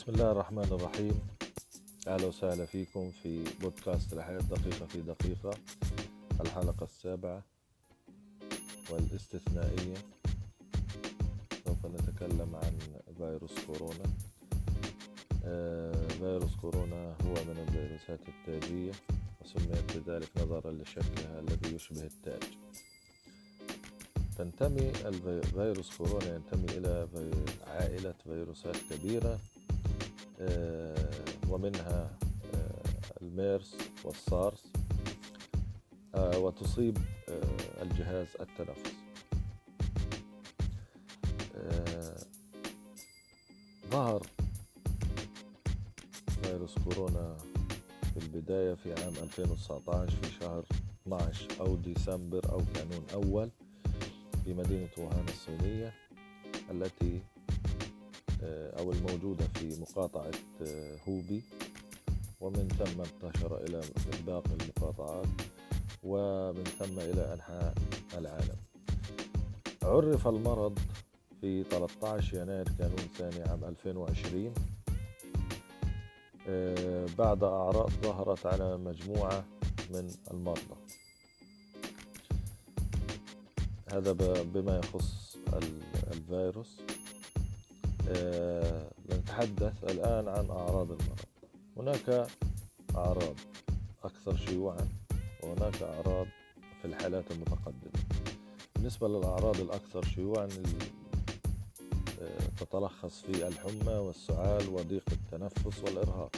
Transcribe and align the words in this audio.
بسم 0.00 0.12
الله 0.12 0.30
الرحمن 0.30 0.64
الرحيم. 0.64 1.20
أهلا 2.08 2.26
وسهلا 2.26 2.66
فيكم 2.66 3.10
في 3.22 3.44
بودكاست 3.60 4.12
الحياة 4.12 4.38
دقيقة 4.38 4.86
في 4.86 5.00
دقيقة 5.00 5.50
الحلقة 6.40 6.84
السابعة 6.84 7.42
والاستثنائية. 8.90 9.94
سوف 11.64 11.86
نتكلم 11.86 12.56
عن 12.56 12.78
فيروس 13.18 13.64
كورونا. 13.66 14.04
آه، 15.44 16.08
فيروس 16.08 16.54
كورونا 16.60 17.16
هو 17.26 17.34
من 17.34 17.64
الفيروسات 17.68 18.20
التاجية 18.28 18.92
وسميت 19.40 19.96
بذلك 19.96 20.30
نظرا 20.36 20.72
لشكلها 20.72 21.40
الذي 21.40 21.74
يشبه 21.74 22.02
التاج. 22.04 22.42
تنتمي 24.38 24.92
فيروس 25.42 25.96
كورونا 25.96 26.34
ينتمي 26.34 26.78
إلى 26.78 27.08
عائلة 27.66 28.14
فيروسات 28.24 28.76
كبيرة 28.90 29.38
ومنها 31.48 32.18
آه، 32.54 32.82
الميرس 33.22 33.76
والسارس 34.04 34.62
آه، 36.14 36.38
وتصيب 36.38 36.98
الجهاز 37.82 38.26
التنفسي 38.40 39.00
ظهر 43.90 44.26
فيروس 46.42 46.74
كورونا 46.78 47.36
في 48.14 48.16
البداية 48.16 48.74
في 48.74 48.94
عام 48.94 49.12
2019 49.22 50.16
في 50.22 50.30
شهر 50.40 50.64
12 51.06 51.46
أو 51.60 51.76
ديسمبر 51.76 52.52
أو 52.52 52.60
كانون 52.74 53.04
أول 53.14 53.50
في 54.44 54.54
مدينة 54.54 54.88
ووهان 54.98 55.24
الصينية 55.28 55.94
التي 56.70 57.16
آه، 57.16 57.29
أو 58.42 58.92
الموجودة 58.92 59.44
في 59.54 59.80
مقاطعة 59.80 60.30
آه، 60.62 60.96
هوبي. 61.08 61.42
ومن 62.40 62.68
ثم 62.68 63.00
انتشر 63.00 63.64
إلى 63.64 63.80
باقي 64.26 64.50
المقاطعات. 64.60 65.26
ومن 66.02 66.64
ثم 66.64 66.98
إلى 67.00 67.32
أنحاء 67.34 67.74
العالم. 68.18 68.56
عرف 69.82 70.28
المرض 70.28 70.78
في 71.40 71.64
13 71.64 72.36
يناير 72.36 72.68
كانون 72.78 72.96
ثاني 73.18 73.42
عام 73.42 73.64
2020 73.64 74.54
آه، 76.48 77.06
بعد 77.18 77.44
أعراض 77.44 77.90
ظهرت 78.02 78.46
على 78.46 78.76
مجموعة 78.76 79.44
من 79.90 80.10
المرضى. 80.30 80.76
هذا 83.92 84.12
بما 84.42 84.78
يخص 84.78 85.36
الفيروس. 86.12 86.80
آه، 86.80 86.99
نتحدث 89.10 89.84
الآن 89.84 90.28
عن 90.28 90.50
أعراض 90.50 90.90
المرض. 90.90 91.20
هناك 91.76 92.26
أعراض 92.96 93.34
أكثر 94.04 94.36
شيوعا 94.36 94.88
وهناك 95.42 95.82
أعراض 95.82 96.26
في 96.82 96.84
الحالات 96.84 97.30
المتقدمة. 97.30 98.02
بالنسبة 98.74 99.08
للأعراض 99.08 99.60
الأكثر 99.60 100.04
شيوعا 100.04 100.48
آه، 102.22 102.46
تتلخص 102.60 103.20
في 103.20 103.48
الحمى 103.48 103.92
والسعال 103.94 104.68
وضيق 104.68 105.04
التنفس 105.12 105.78
والإرهاق. 105.84 106.36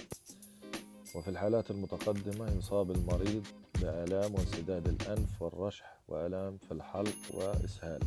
وفي 1.14 1.28
الحالات 1.28 1.70
المتقدمة 1.70 2.50
يصاب 2.58 2.90
المريض 2.90 3.46
بآلام 3.80 4.34
وانسداد 4.34 4.88
الأنف 4.88 5.42
والرشح 5.42 6.00
وآلام 6.08 6.58
في 6.58 6.72
الحلق 6.72 7.16
وإسهال. 7.34 8.00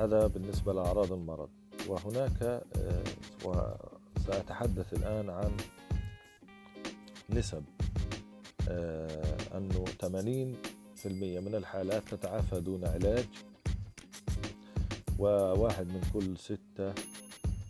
هذا 0.00 0.26
بالنسبة 0.26 0.72
لأعراض 0.72 1.12
المرض. 1.12 1.48
وهناك 1.88 2.42
آه، 2.42 3.04
وسأتحدث 3.44 4.92
الآن 4.92 5.30
عن 5.30 5.56
نسب 7.30 7.64
آه، 8.68 9.36
أنه 9.54 9.84
80% 10.02 11.40
من 11.40 11.54
الحالات 11.54 12.02
تتعافى 12.08 12.60
دون 12.60 12.84
علاج 12.84 13.26
وواحد 15.18 15.86
من 15.86 16.00
كل 16.14 16.38
ستة 16.38 16.94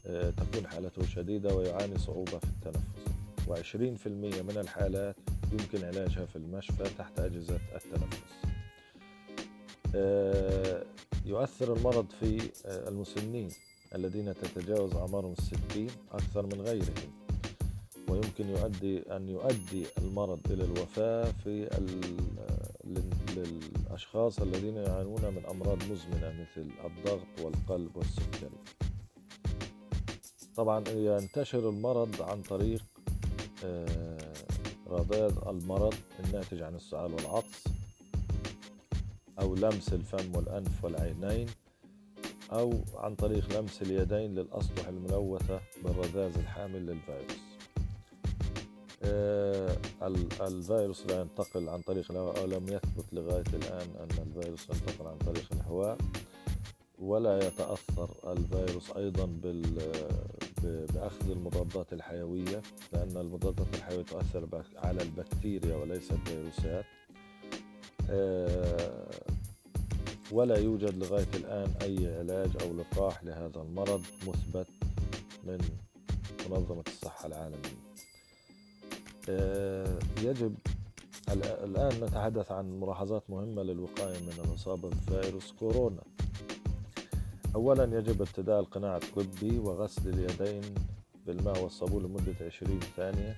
آه، 0.06 0.30
تكون 0.30 0.66
حالته 0.66 1.06
شديدة 1.06 1.54
ويعاني 1.54 1.98
صعوبة 1.98 2.38
في 2.38 2.44
التنفس. 2.44 3.14
وعشرين 3.48 3.96
في 3.96 4.06
المية 4.06 4.42
من 4.42 4.58
الحالات 4.58 5.16
يمكن 5.52 5.84
علاجها 5.84 6.26
في 6.26 6.36
المشفى 6.36 6.84
تحت 6.98 7.20
أجهزة 7.20 7.60
التنفس. 7.74 8.40
يؤثر 11.30 11.76
المرض 11.76 12.06
في 12.20 12.50
آه، 12.66 12.88
المسنين 12.88 13.48
الذين 13.94 14.34
تتجاوز 14.34 14.94
أعمارهم 14.94 15.34
الستين 15.38 15.90
أكثر 16.12 16.46
من 16.46 16.60
غيرهم. 16.60 17.10
ويمكن 18.08 18.48
يؤدي 18.48 19.16
أن 19.16 19.28
يؤدي 19.28 19.86
المرض 19.98 20.40
إلى 20.50 20.64
الوفاة 20.64 21.32
في 21.44 21.68
للأشخاص 23.36 24.38
الذين 24.38 24.76
يعانون 24.76 25.34
من 25.34 25.46
أمراض 25.46 25.78
مزمنة 25.82 26.32
مثل 26.40 26.70
الضغط 26.84 27.40
والقلب 27.40 27.96
والسكري. 27.96 28.60
طبعا 30.56 30.84
ينتشر 30.88 31.68
المرض 31.68 32.22
عن 32.22 32.42
طريق 32.42 32.82
آه، 33.64 34.32
رذاذ 34.88 35.38
المرض 35.46 35.94
الناتج 36.24 36.62
عن 36.62 36.74
السعال 36.74 37.14
والعطس. 37.14 37.79
أو 39.40 39.54
لمس 39.54 39.92
الفم 39.92 40.36
والأنف 40.36 40.84
والعينين 40.84 41.46
أو 42.52 42.72
عن 42.94 43.14
طريق 43.14 43.58
لمس 43.58 43.82
اليدين 43.82 44.34
للأسطح 44.34 44.88
الملوثة 44.88 45.60
بالرذاذ 45.84 46.38
الحامل 46.38 46.86
للفيروس. 46.86 47.40
آه 49.02 49.76
الفيروس 50.40 51.06
لا 51.06 51.20
ينتقل 51.20 51.68
عن 51.68 51.80
طريق 51.80 52.10
الهواء 52.10 52.40
أو 52.40 52.46
لم 52.46 52.68
يثبت 52.68 53.04
لغاية 53.12 53.44
الآن 53.54 53.88
أن 54.00 54.08
الفيروس 54.26 54.70
ينتقل 54.70 55.06
عن 55.06 55.18
طريق 55.18 55.48
الهواء. 55.52 55.98
ولا 56.98 57.46
يتأثر 57.46 58.32
الفيروس 58.32 58.90
أيضا 58.96 59.26
بأخذ 60.62 61.30
المضادات 61.30 61.92
الحيوية 61.92 62.62
لأن 62.92 63.16
المضادات 63.16 63.74
الحيوية 63.74 64.04
تؤثر 64.04 64.64
على 64.76 65.02
البكتيريا 65.02 65.76
وليس 65.76 66.12
الفيروسات 66.12 66.84
ولا 70.32 70.56
يوجد 70.58 70.94
لغاية 70.98 71.26
الآن 71.34 71.72
أي 71.82 72.18
علاج 72.18 72.50
أو 72.62 72.72
لقاح 72.74 73.24
لهذا 73.24 73.60
المرض 73.62 74.02
مثبت 74.28 74.66
من 75.44 75.58
منظمة 76.50 76.84
الصحة 76.88 77.26
العالمية. 77.26 77.80
آه، 79.28 79.98
يجب 80.22 80.54
الآن 81.32 82.04
نتحدث 82.04 82.52
عن 82.52 82.80
ملاحظات 82.80 83.22
مهمة 83.30 83.62
للوقاية 83.62 84.18
من 84.20 84.44
الإصابة 84.44 84.88
بفيروس 84.88 85.52
كورونا. 85.52 86.02
أولا 87.54 87.98
يجب 87.98 88.20
ارتداء 88.20 88.60
القناع 88.60 88.96
الطبي 88.96 89.58
وغسل 89.58 90.08
اليدين 90.08 90.74
بالماء 91.26 91.62
والصابون 91.62 92.02
لمدة 92.02 92.34
20 92.46 92.80
ثانية 92.96 93.36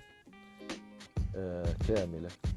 آه، 1.37 1.75
كاملة. 1.89 2.29
آه، 2.29 2.52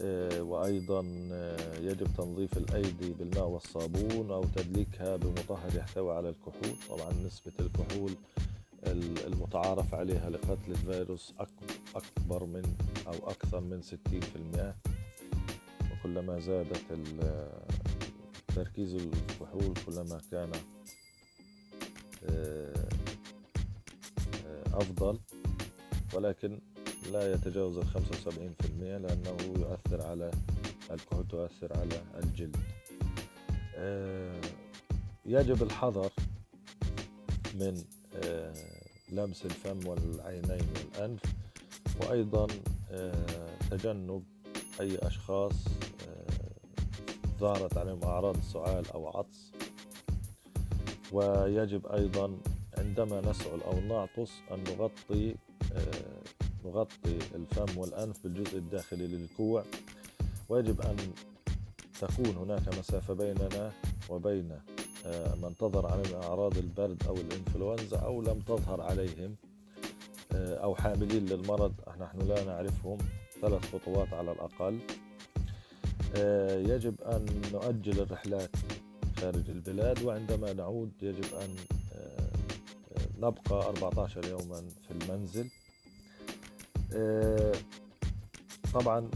وأيضا 0.00 1.28
آه، 1.32 1.78
يجب 1.78 2.06
تنظيف 2.16 2.58
الأيدي 2.58 3.12
بالماء 3.12 3.46
والصابون 3.46 4.30
أو 4.30 4.44
تدليكها 4.44 5.16
بمطهر 5.16 5.76
يحتوي 5.76 6.14
على 6.14 6.28
الكحول. 6.28 6.76
طبعا 6.88 7.12
نسبة 7.12 7.52
الكحول 7.60 8.14
المتعارف 9.26 9.94
عليها 9.94 10.30
لقتل 10.30 10.70
الفيروس 10.70 11.34
أكبر 11.96 12.44
من 12.44 12.76
أو 13.06 13.30
أكثر 13.30 13.60
من 13.60 13.82
60% 13.82 14.74
وكلما 15.92 16.38
زادت 16.38 16.82
تركيز 18.56 18.94
الكحول 18.94 19.74
كلما 19.86 20.20
كان 20.30 20.52
آه، 22.24 22.88
أفضل. 24.74 25.18
ولكن 26.14 26.60
لا 27.12 27.32
يتجاوز 27.32 27.78
ال 27.78 27.86
75% 27.86 27.98
لأنه 28.80 29.36
يؤثر 29.58 30.02
على 30.02 30.30
الكحول 30.90 31.28
تؤثر 31.28 31.78
على 31.78 32.02
الجلد. 32.24 32.56
آه، 33.76 34.40
يجب 35.26 35.62
الحذر 35.62 36.10
من 37.54 37.84
آه، 38.24 38.54
لمس 39.12 39.44
الفم 39.44 39.86
والعينين 39.86 40.68
والأنف 40.76 41.22
وأيضا 42.00 42.46
آه، 42.90 43.58
تجنب 43.70 44.22
أي 44.80 44.98
أشخاص 44.98 45.52
ظهرت 47.38 47.78
عليهم 47.78 48.04
أعراض 48.04 48.40
سعال 48.40 48.90
أو 48.90 49.08
عطس. 49.08 49.52
ويجب 51.12 51.86
أيضا 51.86 52.38
عندما 52.78 53.20
نسعل 53.20 53.60
أو 53.60 53.80
نعطس 53.80 54.32
أن 54.50 54.64
نغطي 54.64 55.34
نغطي 56.64 57.18
الفم 57.34 57.78
والأنف 57.78 58.22
بالجزء 58.24 58.58
الداخلي 58.58 59.06
للكوع. 59.06 59.64
ويجب 60.48 60.80
أن 60.80 60.96
تكون 62.00 62.36
هناك 62.36 62.68
مسافة 62.78 63.14
بيننا 63.14 63.72
وبين 64.10 64.58
آه، 65.06 65.34
من 65.34 65.56
تظهر 65.56 65.86
عليهم 65.86 66.22
أعراض 66.22 66.58
البرد 66.58 67.06
أو 67.06 67.14
الإنفلونزا 67.14 67.96
أو 67.96 68.22
لم 68.22 68.40
تظهر 68.40 68.80
عليهم 68.80 69.36
آه، 70.34 70.56
أو 70.56 70.74
حاملين 70.74 71.26
للمرض. 71.26 71.74
نحن 72.00 72.18
لا 72.18 72.44
نعرفهم. 72.44 72.98
ثلاث 73.40 73.72
خطوات 73.72 74.12
على 74.12 74.32
الأقل. 74.32 74.78
آه، 76.16 76.58
يجب 76.58 77.00
أن 77.02 77.26
نؤجل 77.52 78.00
الرحلات 78.00 78.50
خارج 79.20 79.50
البلاد. 79.50 80.02
وعندما 80.02 80.52
نعود 80.52 80.92
يجب 81.02 81.34
أن 81.34 81.56
نبقى 83.18 83.68
14 83.68 84.28
يوما 84.28 84.60
في 84.88 84.90
المنزل. 84.90 85.50
طبعا 88.74 89.10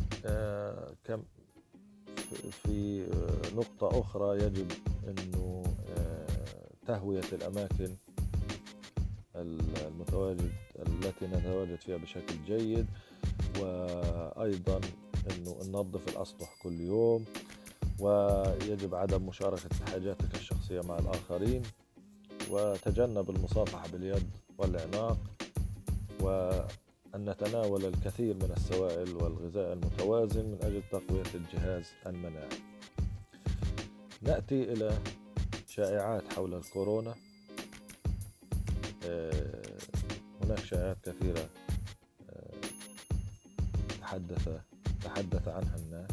كم 1.05 1.23
في 2.51 3.07
نقطة 3.55 4.01
أخرى 4.01 4.45
يجب 4.45 4.73
أنه 5.09 5.63
تهوية 6.87 7.23
الأماكن 7.33 7.97
المتواجد 9.37 10.53
التي 10.79 11.27
نتواجد 11.27 11.81
فيها 11.81 11.97
بشكل 11.97 12.35
جيد 12.47 12.87
وأيضا 13.61 14.81
أنه 15.31 15.57
ننظف 15.67 16.09
الأسطح 16.09 16.55
كل 16.63 16.81
يوم 16.81 17.25
ويجب 18.01 18.95
عدم 18.95 19.27
مشاركة 19.27 19.69
حاجاتك 19.93 20.35
الشخصية 20.35 20.81
مع 20.81 20.99
الآخرين 20.99 21.63
وتجنب 22.51 23.31
المصافحة 23.31 23.89
باليد 23.89 24.31
والعناق 24.59 25.19
وأن 27.15 27.31
نتناول 27.31 27.85
الكثير 27.85 28.35
من 28.35 28.53
السوائل 28.57 29.15
والغذاء 29.17 29.73
المتوازن 29.73 30.45
من 30.45 30.59
أجل 30.63 30.83
تقوية 30.93 31.35
الجهاز 31.35 31.85
المناعي. 32.07 32.59
نأتي 34.23 34.73
إلى 34.73 34.99
شائعات 35.69 36.33
حول 36.33 36.55
الكورونا. 36.55 37.15
آه، 39.05 39.63
هناك 40.43 40.59
شائعات 40.59 40.97
كثيرة 41.05 41.49
آه، 42.31 42.61
تحدث 44.01 44.49
تحدث 45.05 45.49
عنها 45.49 45.77
الناس 45.77 46.11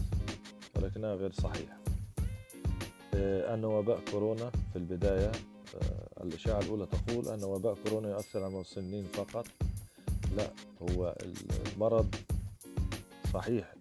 ولكنها 0.75 1.15
غير 1.15 1.31
صحيحة. 1.31 1.77
آه، 3.13 3.53
أن 3.53 3.65
وباء 3.65 3.99
كورونا 4.11 4.49
في 4.49 4.75
البداية 4.75 5.31
الإشاعة 6.23 6.59
الأولى 6.59 6.85
تقول 6.85 7.27
أن 7.27 7.43
وباء 7.43 7.75
كورونا 7.83 8.09
يؤثر 8.09 8.43
على 8.43 8.53
المسنين 8.53 9.03
فقط. 9.03 9.47
لا 10.37 10.51
هو 10.91 11.15
المرض 11.75 12.15
صحيح 13.33 13.73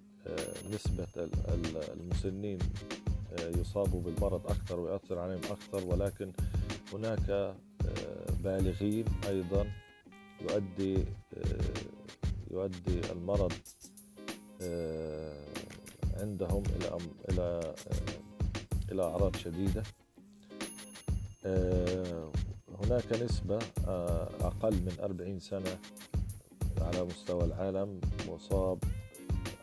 نسبة 0.70 1.06
المسنين 1.94 2.58
يصابوا 3.40 4.00
بالمرض 4.00 4.46
أكثر 4.46 4.80
ويؤثر 4.80 5.18
عليهم 5.18 5.40
أكثر 5.50 5.86
ولكن 5.86 6.32
هناك 6.92 7.30
آه، 7.30 7.54
بالغين 8.44 9.04
أيضا 9.28 9.66
يؤدي 10.40 11.04
آه، 11.36 11.74
يؤدي 12.50 13.12
المرض 13.12 13.52
آه، 14.62 15.44
عندهم 16.16 16.62
إلى 16.76 16.98
إلى 17.28 17.74
إلى 18.92 19.02
أعراض 19.02 19.36
شديدة. 19.36 19.82
هناك 22.84 23.12
نسبة 23.22 23.58
أقل 24.40 24.72
من 24.74 24.96
40 25.00 25.40
سنة 25.40 25.78
على 26.94 27.04
مستوى 27.04 27.44
العالم 27.44 28.00
مصاب 28.28 28.78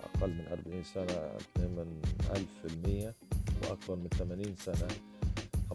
أقل 0.04 0.30
من 0.30 0.46
40 0.52 0.84
سنة 0.84 1.38
من 1.58 2.02
ألف 2.32 2.50
في 2.62 2.74
المية 2.74 3.14
وأكبر 3.64 3.96
من 3.96 4.08
80 4.10 4.56
سنة 4.56 4.88
15% 5.72 5.74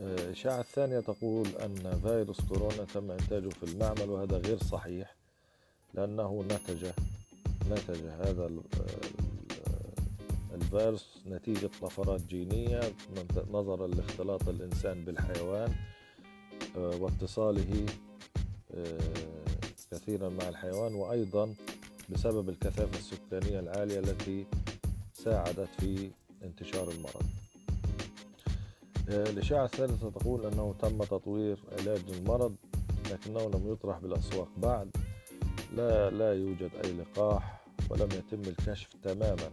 الإشاعة 0.00 0.60
الثانية 0.60 1.00
تقول 1.00 1.46
أن 1.48 2.00
فيروس 2.02 2.40
كورونا 2.40 2.84
تم 2.94 3.10
إنتاجه 3.10 3.48
في 3.48 3.62
المعمل 3.62 4.10
وهذا 4.10 4.36
غير 4.36 4.58
صحيح 4.58 5.14
لأنه 5.94 6.44
نتج 6.44 6.86
نتج 7.70 8.06
هذا 8.20 8.50
الفيروس 10.54 11.18
نتيجة 11.26 11.70
طفرات 11.82 12.20
جينية 12.20 12.80
نظرا 13.50 13.86
لاختلاط 13.86 14.48
الإنسان 14.48 15.04
بالحيوان 15.04 15.70
آه، 15.70 15.87
واتصاله 16.78 17.86
آه، 18.74 18.98
كثيرا 19.90 20.28
مع 20.28 20.48
الحيوان 20.48 20.94
وأيضا 20.94 21.54
بسبب 22.08 22.48
الكثافة 22.48 22.98
السكانية 22.98 23.60
العالية 23.60 23.98
التي 23.98 24.46
ساعدت 25.14 25.68
في 25.80 26.10
انتشار 26.42 26.90
المرض. 26.90 27.22
آه، 29.08 29.30
الإشاعة 29.30 29.64
الثالثة 29.64 30.10
تقول 30.10 30.46
أنه 30.46 30.74
تم 30.78 30.98
تطوير 31.04 31.58
علاج 31.72 32.00
للمرض 32.10 32.54
لكنه 33.12 33.50
لم 33.50 33.72
يطرح 33.72 33.98
بالأسواق. 33.98 34.48
بعد 34.56 34.90
لا 35.76 36.10
لا 36.10 36.32
يوجد 36.32 36.70
أي 36.84 36.92
لقاح 36.92 37.64
ولم 37.90 38.08
يتم 38.12 38.40
الكشف 38.50 38.88
تماما 39.02 39.50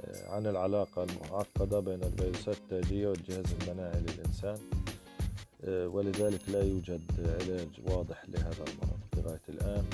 آه، 0.00 0.30
عن 0.34 0.46
العلاقة 0.46 1.04
المعقدة 1.04 1.80
بين 1.80 2.02
الفيروسات 2.02 2.56
التاجية 2.56 3.08
والجهاز 3.08 3.44
المناعي 3.62 4.00
للإنسان. 4.00 4.58
آه، 4.58 4.95
ولذلك 5.64 6.40
لا 6.48 6.62
يوجد 6.62 7.02
علاج 7.18 7.68
واضح 7.90 8.24
لهذا 8.28 8.64
المرض 8.68 9.00
لغاية 9.16 9.40
الآن. 9.48 9.84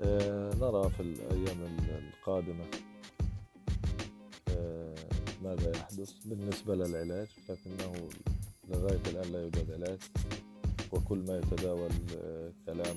آه، 0.00 0.54
نرى 0.54 0.90
في 0.90 1.00
الأيام 1.00 1.76
القادمة 1.88 2.64
آه، 4.48 4.94
ماذا 5.42 5.70
يحدث 5.70 6.12
بالنسبة 6.24 6.74
للعلاج 6.74 7.28
لكنه 7.48 8.08
لغاية 8.68 9.00
الآن 9.06 9.32
لا 9.32 9.42
يوجد 9.42 9.70
علاج 9.72 9.98
وكل 10.92 11.18
ما 11.18 11.38
يتداول 11.38 11.90
آه، 12.22 12.52
كلام 12.66 12.96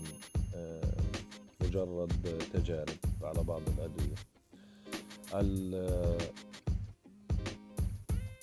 مجرد 1.61 2.11
تجارب 2.53 2.97
على 3.21 3.43
بعض 3.43 3.61
الأدوية. 3.67 4.15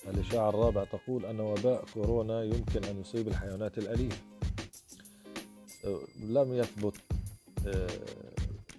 الإشاعة 0.09 0.49
الرابعة 0.49 0.85
تقول 0.85 1.25
أن 1.25 1.39
وباء 1.39 1.85
كورونا 1.93 2.43
يمكن 2.43 2.83
أن 2.83 3.01
يصيب 3.01 3.27
الحيوانات 3.27 3.77
الأليفة 3.77 4.17
لم 6.23 6.53
يثبت 6.53 6.93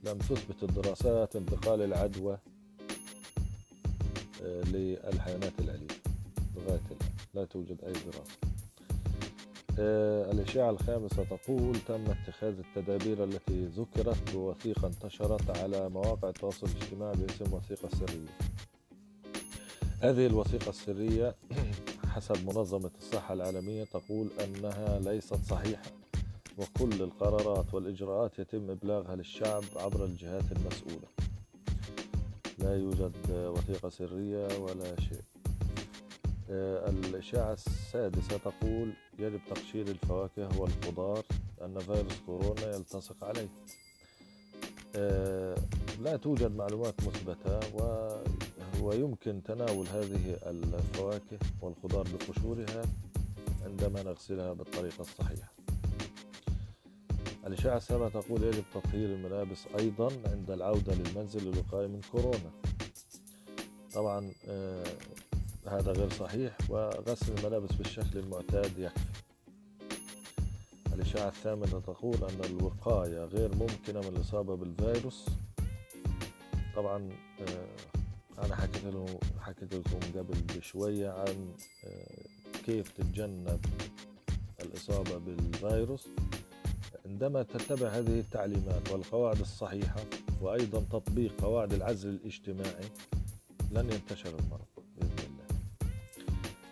لم 0.04 0.18
تثبت 0.18 0.62
الدراسات 0.62 1.36
انتقال 1.36 1.82
العدوى 1.82 2.38
آه، 4.42 4.62
للحيوانات 4.62 5.52
الأليفة 5.58 6.00
لغاية 6.56 6.80
الآن 6.90 7.10
لا 7.34 7.44
توجد 7.44 7.84
أي 7.84 7.92
دراسة. 7.92 8.50
الإشاعة 10.32 10.70
الخامسة 10.70 11.24
تقول 11.24 11.76
تم 11.88 12.04
اتخاذ 12.10 12.54
التدابير 12.58 13.24
التي 13.24 13.64
ذكرت 13.66 14.32
بوثيقة 14.34 14.86
انتشرت 14.86 15.58
على 15.58 15.88
مواقع 15.88 16.28
التواصل 16.28 16.66
الاجتماعي 16.66 17.12
باسم 17.16 17.54
وثيقة 17.54 17.88
سرية. 17.88 18.38
هذه 20.02 20.26
الوثيقة 20.26 20.68
السرية 20.68 21.34
حسب 22.06 22.46
منظمة 22.46 22.90
الصحة 22.98 23.34
العالمية 23.34 23.84
تقول 23.84 24.28
أنها 24.44 24.98
ليست 24.98 25.38
صحيحة 25.50 25.82
وكل 26.58 27.02
القرارات 27.02 27.74
والإجراءات 27.74 28.38
يتم 28.38 28.70
إبلاغها 28.70 29.16
للشعب 29.16 29.62
عبر 29.76 30.04
الجهات 30.04 30.44
المسؤولة. 30.52 31.08
لا 32.58 32.76
يوجد 32.76 33.12
وثيقة 33.30 33.88
سرية 33.88 34.58
ولا 34.58 35.00
شيء. 35.00 35.22
آه، 36.50 36.90
الإشاعة 36.90 37.52
السادسة 37.52 38.38
تقول 38.38 38.92
يجب 39.18 39.40
تقشير 39.50 39.88
الفواكه 39.88 40.60
والخضار 40.60 41.24
لأن 41.60 41.78
فيروس 41.78 42.20
كورونا 42.26 42.76
يلتصق 42.76 43.24
عليه. 43.24 43.48
آه، 44.96 45.56
لا 46.00 46.16
توجد 46.16 46.56
معلومات 46.56 46.94
مثبتة 47.06 47.60
ويمكن 48.82 49.42
تناول 49.42 49.86
هذه 49.86 50.38
الفواكه 50.46 51.38
والخضار 51.62 52.08
بقشورها 52.08 52.82
عندما 53.64 54.02
نغسلها 54.02 54.52
بالطريقة 54.52 55.00
الصحيحة. 55.00 55.52
الإشاعة 57.46 57.76
السابعة 57.76 58.08
تقول 58.08 58.42
يجب 58.42 58.64
تطهير 58.74 59.14
الملابس 59.14 59.66
أيضا 59.78 60.08
عند 60.26 60.50
العودة 60.50 60.94
للمنزل 60.94 61.50
للوقاية 61.50 61.86
من 61.86 62.00
كورونا. 62.12 62.50
طبعا 63.94 64.32
آه 64.48 64.84
هذا 65.66 65.92
غير 65.92 66.10
صحيح 66.10 66.56
وغسل 66.68 67.38
الملابس 67.38 67.72
بالشكل 67.72 68.18
المعتاد 68.18 68.78
يكفي. 68.78 69.22
الإشاعة 70.94 71.28
الثامنة 71.28 71.80
تقول 71.80 72.16
أن 72.16 72.44
الوقاية 72.44 73.24
غير 73.24 73.54
ممكنة 73.54 74.00
من 74.00 74.16
الإصابة 74.16 74.56
بالفيروس. 74.56 75.26
طبعا 76.76 77.08
آه 77.40 77.89
أنا 78.44 78.56
حكيت 78.56 78.84
لكم 78.84 79.18
حكيت 79.40 79.74
لكم 79.74 80.18
قبل 80.18 80.40
بشوية 80.56 81.10
عن 81.10 81.54
آه 81.84 82.24
كيف 82.66 82.88
تتجنب 82.92 83.60
الإصابة 84.62 85.18
بالفيروس. 85.18 86.08
عندما 87.06 87.42
تتبع 87.42 87.88
هذه 87.88 88.20
التعليمات 88.20 88.90
والقواعد 88.90 89.40
الصحيحة 89.40 90.00
وأيضا 90.40 90.80
تطبيق 90.80 91.40
قواعد 91.40 91.72
العزل 91.72 92.08
الاجتماعي 92.08 92.88
لن 93.70 93.90
ينتشر 93.92 94.38
المرض 94.38 94.66
بإذن 94.96 95.18
الله. 95.18 95.60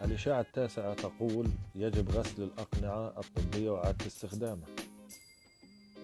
الإشاعة 0.04 0.40
التاسعة 0.40 0.94
تقول 0.94 1.48
يجب 1.74 2.10
غسل 2.10 2.42
الأقنعة 2.42 3.14
الطبية 3.18 3.70
وإعادة 3.70 4.06
استخدامها. 4.06 4.68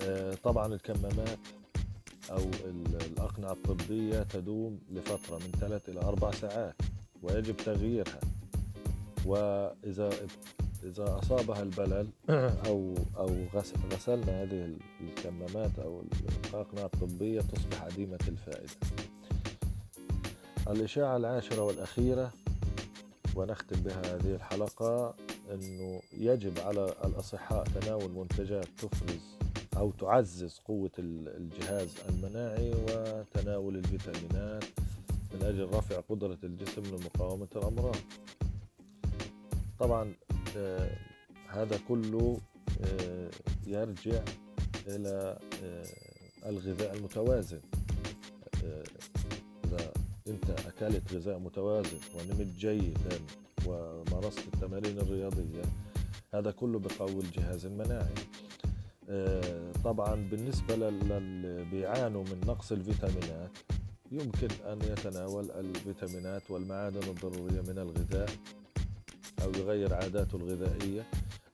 آه، 0.02 0.35
طبعا 0.35 0.75
الكمامات 0.75 1.38
أو 2.31 2.38
ال- 2.64 3.02
الأقنعة 3.12 3.52
الطبية 3.52 4.23
تدوم 4.23 4.78
لفترة 4.93 5.37
من 5.38 5.52
ثلاث 5.61 5.88
إلى 5.88 6.00
أربع 6.00 6.31
ساعات 6.31 6.75
ويجب 7.23 7.57
تغييرها. 7.57 8.21
وإذا 9.26 10.11
إذا 10.85 11.19
أصابها 11.23 11.62
البلل 11.62 12.07
أو 12.69 12.95
أو 13.16 13.28
غس- 13.54 13.75
غسلنا 13.95 14.43
هذه 14.43 14.64
ال- 14.64 14.78
الكمامات 15.00 15.78
أو 15.78 16.02
الأقنعة 16.54 16.85
الطبية 16.95 17.40
تصبح 17.40 17.83
عديمة 17.83 18.19
الفائدة. 18.28 18.73
الإشاعة 20.71 21.16
العاشرة 21.16 21.62
والأخيرة 21.62 22.33
ونختم 23.37 23.81
بها 23.81 24.14
هذه 24.14 24.35
الحلقة 24.35 25.14
أنه 25.52 26.00
يجب 26.12 26.59
على 26.59 26.95
الأصحاء 27.04 27.64
تناول 27.64 28.11
منتجات 28.12 28.69
تفرز 28.78 29.34
أو 29.76 29.90
تعزز 29.90 30.59
قوة 30.64 30.90
ال- 30.99 31.28
الجهاز 31.37 31.88
المناعي 32.09 32.71
وتناول 32.71 33.76
الفيتامينات 33.76 34.64
من 35.35 35.43
أجل 35.43 35.69
رفع 35.75 36.00
قدرة 36.00 36.38
الجسم 36.45 36.83
لمقاومة 36.83 37.49
الأمراض. 37.57 37.97
طبعا 39.78 40.14
آه، 40.57 40.97
هذا 41.49 41.78
كله 41.88 42.38
آه، 42.85 43.31
يرجع 43.66 44.23
إلى 44.87 45.38
آه، 45.64 45.87
الغذاء 46.49 46.95
المتوازن. 46.95 47.61
إذا 49.64 49.93
أنت 50.28 50.50
أكلت 50.50 51.12
غذاء 51.12 51.38
متوازن 51.38 51.99
ونمت 52.14 52.47
جيدا 52.59 53.19
ومارست 53.66 54.38
التمارين 54.54 54.99
الرياضية 54.99 55.62
هذا 56.35 56.50
كله 56.50 56.78
بقوي 56.78 57.21
الجهاز 57.21 57.66
المناعي. 57.66 58.14
طبعا 59.85 60.15
بالنسبة 60.31 60.77
لل- 60.77 61.09
للي 61.09 61.65
بيعانوا 61.65 62.23
من 62.25 62.41
نقص 62.47 62.73
الفيتامينات 62.73 63.51
يمكن 64.13 64.49
أن 64.67 64.79
يتناول 64.83 65.51
الفيتامينات 65.51 66.51
والمعادن 66.51 67.09
الضرورية 67.09 67.61
من 67.61 67.79
الغذاء 67.79 68.31
أو 69.43 69.51
يغير 69.51 69.95
عاداته 69.95 70.37
الغذائية 70.37 71.07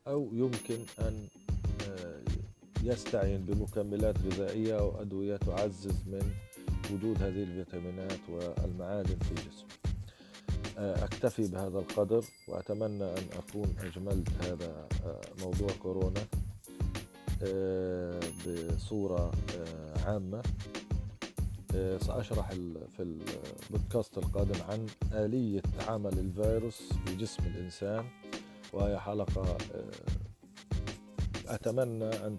أو 0.07 0.28
يمكن 0.33 0.78
أن 0.99 1.28
آه، 1.90 2.21
يستعين 2.83 3.38
بمكملات 3.47 4.14
غذائية 4.19 4.78
أو 4.78 5.00
أدوية 5.02 5.37
تعزز 5.37 5.95
من 6.07 6.30
وجود 6.92 7.23
هذه 7.23 7.42
الفيتامينات 7.42 8.19
والمعادن 8.30 9.16
في 9.19 9.30
الجسم 9.30 9.66
آه، 10.78 11.04
أكتفي 11.04 11.42
بهذا 11.49 11.78
القدر 11.78 12.25
وأتمنى 12.49 13.04
أن 13.04 13.25
أكون 13.38 13.75
أجملت 13.80 14.28
هذا 14.45 14.88
آه، 15.07 15.21
موضوع 15.40 15.69
كورونا. 15.83 16.21
آه، 16.21 16.50
بصورة 17.44 19.30
آه، 19.59 20.11
عامة. 20.11 20.42
آه، 21.75 21.99
سأشرح 21.99 22.50
في 22.97 23.02
البودكاست 23.70 24.18
القادم 24.18 24.61
عن 24.68 24.87
آلية 25.12 25.62
عمل 25.88 26.18
الفيروس 26.18 26.82
في 27.06 27.16
جسم 27.16 27.42
الإنسان 27.47 28.04
وهي 28.73 28.99
حلقة 29.00 29.56
آه، 29.75 31.54
أتمنى 31.54 32.04
أن 32.04 32.37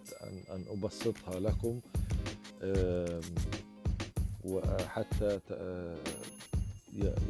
أن 0.49 0.65
أبسطها 0.69 1.39
لكم 1.39 1.79
وحتى 4.45 5.39
آه، 5.51 5.97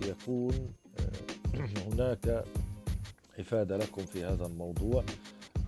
يكون 0.07 0.73
آه، 0.99 1.59
هناك 1.87 2.43
إفادة 3.39 3.77
لكم 3.77 4.05
في 4.05 4.25
هذا 4.25 4.45
الموضوع. 4.45 5.03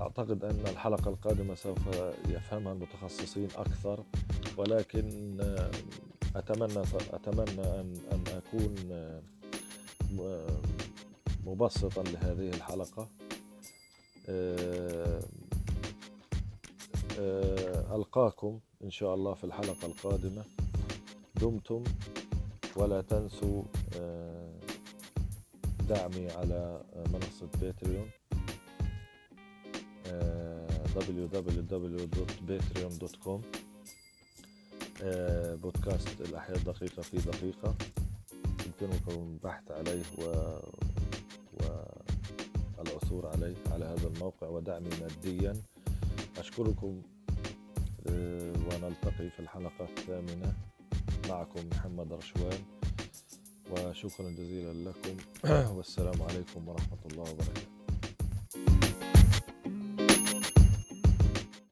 أعتقد 0.01 0.43
أن 0.43 0.63
الحلقة 0.67 1.09
القادمة 1.09 1.55
سوف 1.55 1.87
يفهمها 2.29 2.73
المتخصصين 2.73 3.47
أكثر 3.55 4.03
ولكن 4.57 5.37
أتمنى 6.35 6.83
أتمنى 7.13 7.61
أن 7.61 7.97
أن 8.11 8.23
أكون 8.27 8.75
مبسطا 11.45 12.03
لهذه 12.03 12.49
الحلقة. 12.49 13.09
ألقاكم 17.95 18.59
إن 18.83 18.91
شاء 18.91 19.15
الله 19.15 19.33
في 19.33 19.43
الحلقة 19.43 19.85
القادمة. 19.85 20.45
دمتم 21.35 21.83
ولا 22.75 23.01
تنسوا 23.01 23.63
دعمي 25.89 26.31
على 26.31 26.81
منصة 27.13 27.49
باتريون. 27.61 28.09
www.patreon.com 30.95 33.41
آه، 35.03 35.55
بودكاست 35.55 36.21
الأحياء 36.21 36.57
دقيقة 36.57 37.01
في 37.01 37.17
دقيقة. 37.17 37.75
يمكنكم 38.65 39.11
البحث 39.11 39.71
عليه 39.71 40.03
و... 40.17 40.23
والعثور 42.77 43.27
عليه 43.27 43.55
على 43.71 43.85
هذا 43.85 44.07
الموقع 44.07 44.47
ودعمي 44.47 44.89
ماديا. 45.01 45.53
أشكركم 46.37 47.01
آه، 48.07 48.51
ونلتقي 48.53 49.29
في 49.29 49.39
الحلقة 49.39 49.85
الثامنة. 49.97 50.53
معكم 51.29 51.69
محمد 51.71 52.13
رشوان 52.13 52.59
وشكرا 53.71 54.29
جزيلا 54.29 54.89
لكم. 54.89 55.17
والسلام 55.77 56.21
عليكم 56.21 56.67
ورحمة 56.67 56.97
الله 57.11 57.21
وبركاته. 57.21 57.72